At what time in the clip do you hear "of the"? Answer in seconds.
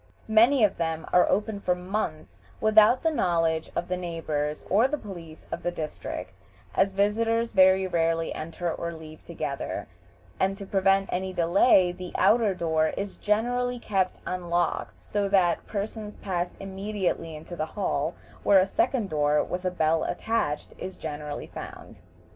3.75-3.97, 4.85-4.97, 5.51-5.69